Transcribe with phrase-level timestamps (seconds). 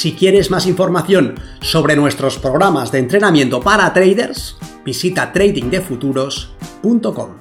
[0.00, 7.36] Si quieres más información sobre nuestros programas de entrenamiento para traders, visita tradingdefuturos.com.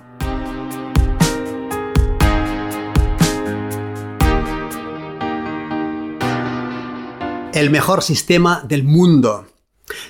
[7.53, 9.47] El mejor sistema del mundo.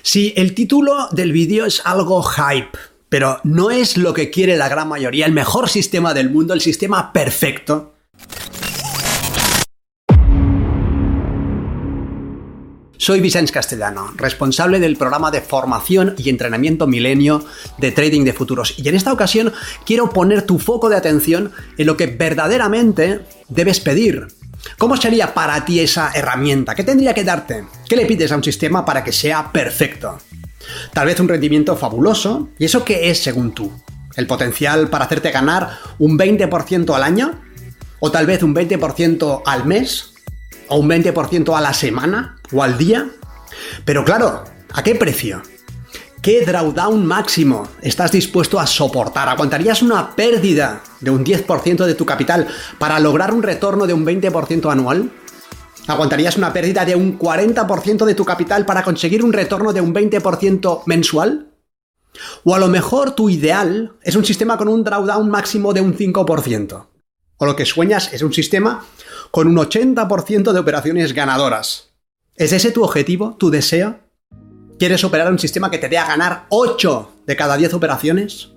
[0.02, 2.76] Si el título del vídeo es algo hype,
[3.08, 6.60] pero no es lo que quiere la gran mayoría, el mejor sistema del mundo, el
[6.60, 7.92] sistema perfecto,
[13.00, 17.42] Soy Vicente Castellano, responsable del programa de formación y entrenamiento milenio
[17.78, 18.74] de trading de futuros.
[18.76, 19.54] Y en esta ocasión
[19.86, 24.26] quiero poner tu foco de atención en lo que verdaderamente debes pedir.
[24.76, 26.74] ¿Cómo sería para ti esa herramienta?
[26.74, 27.64] ¿Qué tendría que darte?
[27.88, 30.18] ¿Qué le pides a un sistema para que sea perfecto?
[30.92, 32.50] Tal vez un rendimiento fabuloso.
[32.58, 33.72] ¿Y eso qué es según tú?
[34.14, 37.40] ¿El potencial para hacerte ganar un 20% al año?
[37.98, 40.12] ¿O tal vez un 20% al mes?
[40.68, 42.39] ¿O un 20% a la semana?
[42.52, 43.10] O al día.
[43.84, 45.42] Pero claro, ¿a qué precio?
[46.22, 49.28] ¿Qué drawdown máximo estás dispuesto a soportar?
[49.30, 52.46] ¿Aguantarías una pérdida de un 10% de tu capital
[52.78, 55.10] para lograr un retorno de un 20% anual?
[55.86, 59.94] ¿Aguantarías una pérdida de un 40% de tu capital para conseguir un retorno de un
[59.94, 61.54] 20% mensual?
[62.44, 65.96] O a lo mejor tu ideal es un sistema con un drawdown máximo de un
[65.96, 66.86] 5%.
[67.38, 68.84] O lo que sueñas es un sistema
[69.30, 71.89] con un 80% de operaciones ganadoras.
[72.40, 74.00] ¿Es ese tu objetivo, tu deseo?
[74.78, 78.48] ¿Quieres operar un sistema que te dé a ganar 8 de cada 10 operaciones?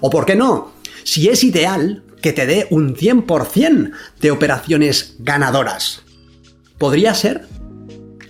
[0.00, 0.72] ¿O por qué no?
[1.04, 6.00] Si es ideal, que te dé un 100% de operaciones ganadoras.
[6.78, 7.46] ¿Podría ser?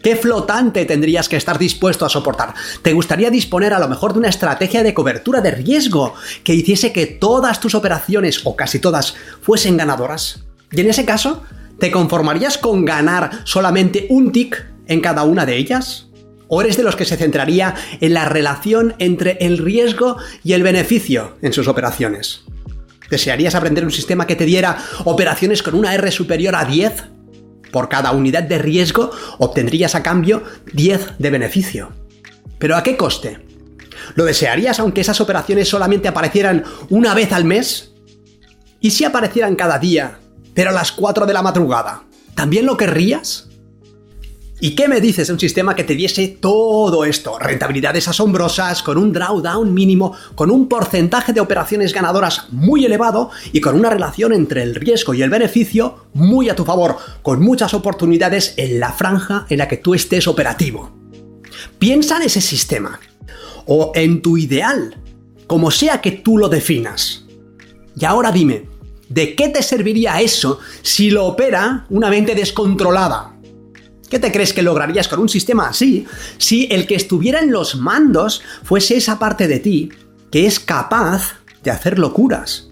[0.03, 2.55] ¿Qué flotante tendrías que estar dispuesto a soportar?
[2.83, 6.93] ¿Te gustaría disponer a lo mejor de una estrategia de cobertura de riesgo que hiciese
[6.93, 10.43] que todas tus operaciones, o casi todas, fuesen ganadoras?
[10.73, 11.44] Y en ese caso,
[11.78, 16.09] ¿te conformarías con ganar solamente un tick en cada una de ellas?
[16.49, 20.62] ¿O eres de los que se centraría en la relación entre el riesgo y el
[20.62, 22.43] beneficio en sus operaciones?
[23.10, 27.04] ¿Desearías aprender un sistema que te diera operaciones con una R superior a 10?
[27.71, 31.93] Por cada unidad de riesgo obtendrías a cambio 10 de beneficio.
[32.59, 33.47] ¿Pero a qué coste?
[34.15, 37.93] ¿Lo desearías aunque esas operaciones solamente aparecieran una vez al mes?
[38.81, 40.19] ¿Y si aparecieran cada día,
[40.55, 42.05] pero a las 4 de la madrugada?
[42.34, 43.48] ¿También lo querrías?
[44.61, 47.39] ¿Y qué me dices de un sistema que te diese todo esto?
[47.39, 53.61] Rentabilidades asombrosas, con un drawdown mínimo, con un porcentaje de operaciones ganadoras muy elevado y
[53.61, 57.73] con una relación entre el riesgo y el beneficio muy a tu favor, con muchas
[57.73, 60.91] oportunidades en la franja en la que tú estés operativo.
[61.79, 62.99] Piensa en ese sistema,
[63.67, 64.97] o en tu ideal,
[65.47, 67.27] como sea que tú lo definas.
[67.97, 68.65] Y ahora dime,
[69.09, 73.38] ¿de qué te serviría eso si lo opera una mente descontrolada?
[74.09, 76.07] ¿Qué te crees que lograrías con un sistema así
[76.39, 79.91] si el que estuviera en los mandos fuese esa parte de ti
[80.31, 82.69] que es capaz de hacer locuras?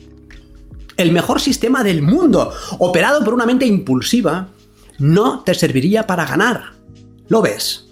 [0.97, 4.49] El mejor sistema del mundo, operado por una mente impulsiva,
[4.99, 6.73] no te serviría para ganar.
[7.29, 7.87] ¿Lo ves?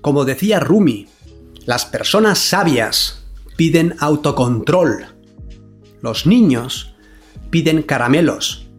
[0.00, 1.08] Como decía Rumi,
[1.66, 3.24] las personas sabias
[3.56, 5.06] piden autocontrol.
[6.00, 6.94] Los niños
[7.50, 8.69] piden caramelos.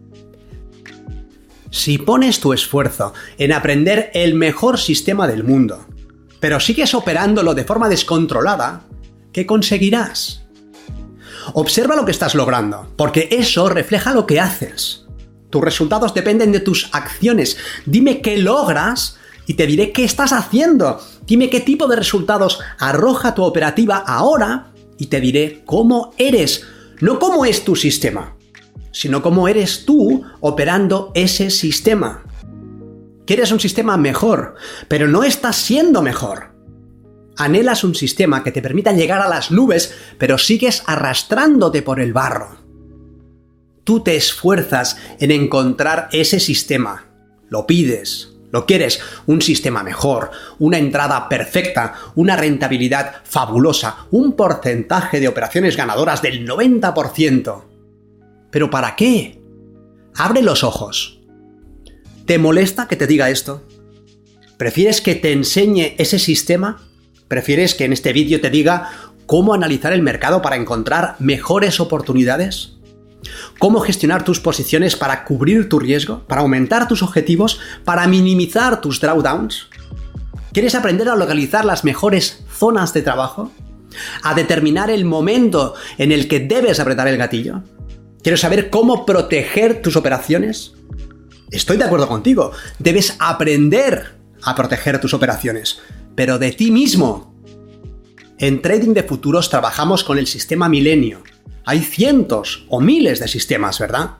[1.72, 5.86] Si pones tu esfuerzo en aprender el mejor sistema del mundo,
[6.38, 8.82] pero sigues operándolo de forma descontrolada,
[9.32, 10.42] ¿qué conseguirás?
[11.54, 15.06] Observa lo que estás logrando, porque eso refleja lo que haces.
[15.48, 17.56] Tus resultados dependen de tus acciones.
[17.86, 19.16] Dime qué logras
[19.46, 21.00] y te diré qué estás haciendo.
[21.26, 26.66] Dime qué tipo de resultados arroja tu operativa ahora y te diré cómo eres,
[27.00, 28.36] no cómo es tu sistema
[28.92, 32.24] sino cómo eres tú operando ese sistema.
[33.26, 34.54] Quieres un sistema mejor,
[34.88, 36.52] pero no estás siendo mejor.
[37.36, 42.12] Anhelas un sistema que te permita llegar a las nubes, pero sigues arrastrándote por el
[42.12, 42.58] barro.
[43.84, 47.06] Tú te esfuerzas en encontrar ese sistema.
[47.48, 55.20] Lo pides, lo quieres, un sistema mejor, una entrada perfecta, una rentabilidad fabulosa, un porcentaje
[55.20, 57.71] de operaciones ganadoras del 90%.
[58.52, 59.42] ¿Pero para qué?
[60.14, 61.20] Abre los ojos.
[62.26, 63.66] ¿Te molesta que te diga esto?
[64.58, 66.82] ¿Prefieres que te enseñe ese sistema?
[67.26, 68.90] ¿Prefieres que en este vídeo te diga
[69.26, 72.74] cómo analizar el mercado para encontrar mejores oportunidades?
[73.58, 79.00] ¿Cómo gestionar tus posiciones para cubrir tu riesgo, para aumentar tus objetivos, para minimizar tus
[79.00, 79.68] drawdowns?
[80.52, 83.50] ¿Quieres aprender a localizar las mejores zonas de trabajo?
[84.22, 87.62] ¿A determinar el momento en el que debes apretar el gatillo?
[88.22, 90.74] ¿Quieres saber cómo proteger tus operaciones?
[91.50, 92.52] Estoy de acuerdo contigo.
[92.78, 95.80] Debes aprender a proteger tus operaciones,
[96.14, 97.34] pero de ti mismo.
[98.38, 101.22] En trading de futuros trabajamos con el sistema milenio.
[101.64, 104.12] Hay cientos o miles de sistemas, ¿verdad?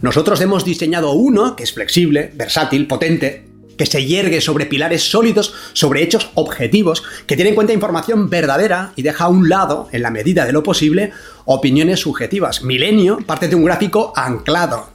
[0.00, 3.45] Nosotros hemos diseñado uno que es flexible, versátil, potente,
[3.76, 8.92] que se yergue sobre pilares sólidos, sobre hechos objetivos, que tiene en cuenta información verdadera
[8.96, 11.12] y deja a un lado, en la medida de lo posible,
[11.44, 12.62] opiniones subjetivas.
[12.62, 14.90] Milenio parte de un gráfico anclado.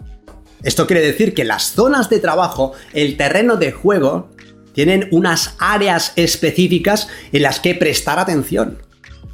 [0.63, 4.29] Esto quiere decir que las zonas de trabajo, el terreno de juego,
[4.73, 8.77] tienen unas áreas específicas en las que prestar atención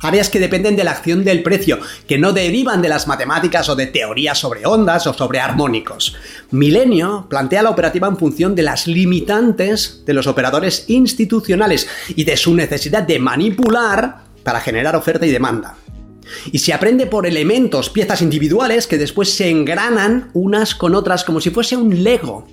[0.02, 3.76] áreas que dependen de la acción del precio, que no derivan de las matemáticas o
[3.76, 6.16] de teorías sobre ondas o sobre armónicos.
[6.52, 12.38] Milenio plantea la operativa en función de las limitantes de los operadores institucionales y de
[12.38, 15.76] su necesidad de manipular para generar oferta y demanda.
[16.52, 21.40] Y se aprende por elementos, piezas individuales que después se engranan unas con otras como
[21.40, 22.48] si fuese un Lego.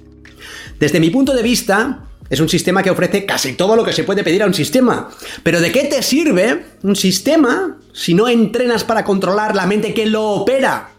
[0.78, 4.04] Desde mi punto de vista, es un sistema que ofrece casi todo lo que se
[4.04, 5.10] puede pedir a un sistema.
[5.42, 10.06] Pero ¿de qué te sirve un sistema si no entrenas para controlar la mente que
[10.06, 10.90] lo opera?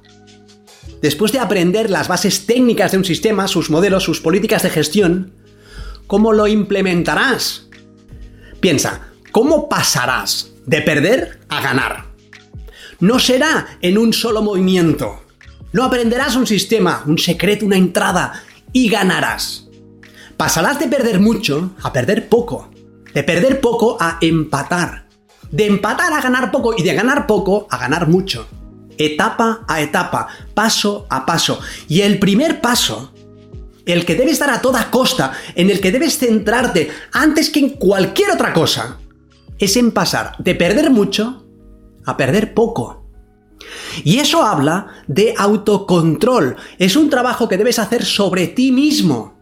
[1.02, 5.34] Después de aprender las bases técnicas de un sistema, sus modelos, sus políticas de gestión,
[6.08, 7.68] ¿cómo lo implementarás?
[8.60, 12.06] Piensa, ¿cómo pasarás de perder a ganar?
[13.00, 15.22] No será en un solo movimiento.
[15.74, 19.65] No aprenderás un sistema, un secreto, una entrada y ganarás.
[20.38, 22.70] Pasarás de perder mucho a perder poco.
[23.14, 25.08] De perder poco a empatar.
[25.50, 28.48] De empatar a ganar poco y de ganar poco a ganar mucho.
[28.98, 31.60] Etapa a etapa, paso a paso.
[31.88, 33.14] Y el primer paso,
[33.86, 37.70] el que debes dar a toda costa, en el que debes centrarte antes que en
[37.70, 38.98] cualquier otra cosa,
[39.58, 41.46] es en pasar de perder mucho
[42.06, 43.06] a perder poco.
[44.04, 46.58] Y eso habla de autocontrol.
[46.78, 49.35] Es un trabajo que debes hacer sobre ti mismo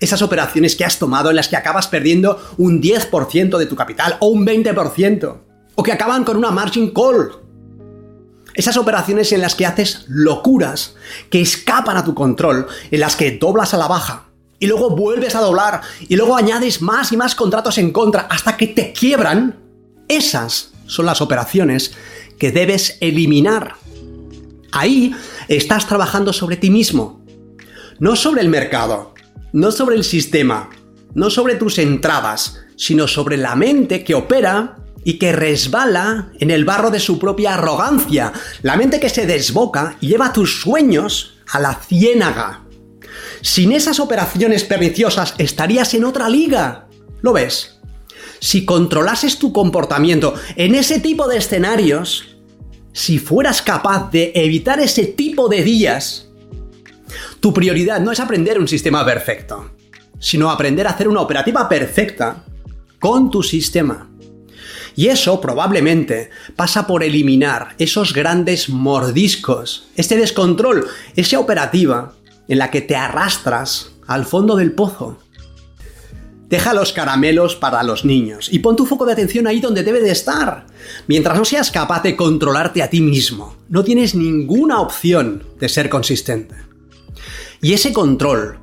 [0.00, 4.16] esas operaciones que has tomado en las que acabas perdiendo un 10% de tu capital
[4.20, 5.36] o un 20%,
[5.74, 7.32] o que acaban con una margin call.
[8.54, 10.96] Esas operaciones en las que haces locuras
[11.30, 15.34] que escapan a tu control, en las que doblas a la baja y luego vuelves
[15.34, 19.58] a doblar y luego añades más y más contratos en contra hasta que te quiebran,
[20.08, 21.92] esas son las operaciones
[22.38, 23.76] que debes eliminar.
[24.72, 25.14] Ahí
[25.48, 27.24] estás trabajando sobre ti mismo,
[27.98, 29.14] no sobre el mercado,
[29.52, 30.70] no sobre el sistema,
[31.14, 36.64] no sobre tus entradas, sino sobre la mente que opera y que resbala en el
[36.64, 38.32] barro de su propia arrogancia,
[38.62, 42.62] la mente que se desboca y lleva tus sueños a la ciénaga.
[43.42, 46.86] Sin esas operaciones perniciosas estarías en otra liga.
[47.22, 47.78] ¿Lo ves?
[48.38, 52.36] Si controlases tu comportamiento en ese tipo de escenarios,
[52.92, 56.29] si fueras capaz de evitar ese tipo de días,
[57.40, 59.70] tu prioridad no es aprender un sistema perfecto,
[60.18, 62.44] sino aprender a hacer una operativa perfecta
[62.98, 64.10] con tu sistema.
[64.94, 72.12] Y eso probablemente pasa por eliminar esos grandes mordiscos, este descontrol, esa operativa
[72.48, 75.18] en la que te arrastras al fondo del pozo.
[76.48, 80.00] Deja los caramelos para los niños y pon tu foco de atención ahí donde debe
[80.00, 80.66] de estar.
[81.06, 85.88] Mientras no seas capaz de controlarte a ti mismo, no tienes ninguna opción de ser
[85.88, 86.69] consistente.
[87.62, 88.58] Y ese control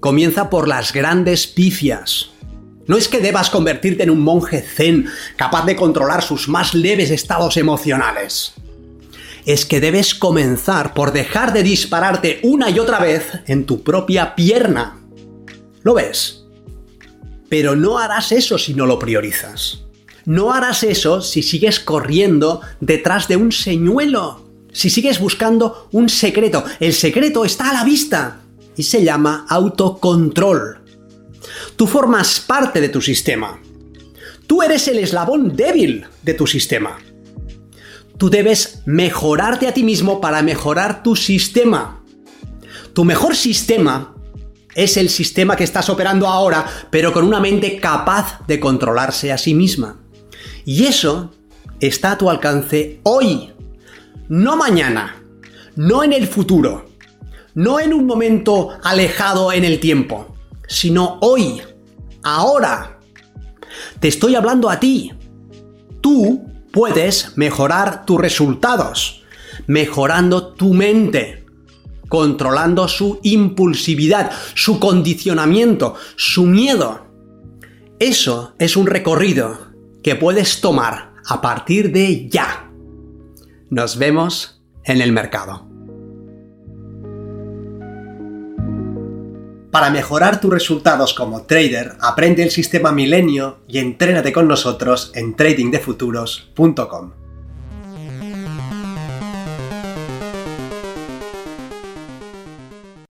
[0.00, 2.30] comienza por las grandes pifias.
[2.86, 5.06] No es que debas convertirte en un monje zen
[5.36, 8.52] capaz de controlar sus más leves estados emocionales.
[9.46, 14.34] Es que debes comenzar por dejar de dispararte una y otra vez en tu propia
[14.34, 14.98] pierna.
[15.82, 16.44] ¿Lo ves?
[17.48, 19.84] Pero no harás eso si no lo priorizas.
[20.26, 24.46] No harás eso si sigues corriendo detrás de un señuelo.
[24.72, 26.64] Si sigues buscando un secreto.
[26.80, 28.41] El secreto está a la vista
[28.76, 30.80] y se llama autocontrol.
[31.76, 33.60] Tú formas parte de tu sistema.
[34.46, 36.98] Tú eres el eslabón débil de tu sistema.
[38.18, 42.04] Tú debes mejorarte a ti mismo para mejorar tu sistema.
[42.92, 44.14] Tu mejor sistema
[44.74, 49.38] es el sistema que estás operando ahora, pero con una mente capaz de controlarse a
[49.38, 50.00] sí misma.
[50.64, 51.32] Y eso
[51.80, 53.52] está a tu alcance hoy,
[54.28, 55.22] no mañana,
[55.74, 56.91] no en el futuro
[57.54, 60.28] no en un momento alejado en el tiempo.
[60.68, 61.60] sino hoy,
[62.22, 62.98] ahora.
[64.00, 65.12] Te estoy hablando a ti.
[66.00, 69.22] Tú puedes mejorar tus resultados,
[69.66, 71.44] mejorando tu mente,
[72.08, 77.06] controlando su impulsividad, su condicionamiento, su miedo.
[77.98, 82.70] Eso es un recorrido que puedes tomar a partir de ya.
[83.70, 85.71] Nos vemos en el mercado.
[89.72, 95.34] Para mejorar tus resultados como trader, aprende el sistema Milenio y entrénate con nosotros en
[95.34, 97.21] tradingdefuturos.com.